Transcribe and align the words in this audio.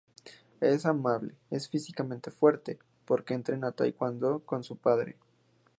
Ella 0.61 0.71
es 0.73 0.87
amable, 0.87 1.35
es 1.51 1.69
físicamente 1.69 2.31
fuerte, 2.31 2.79
porque 3.05 3.35
se 3.35 3.35
entrena 3.35 3.67
en 3.67 3.73
taekwondo 3.75 4.39
con 4.39 4.63
su 4.63 4.77
padre. 4.77 5.15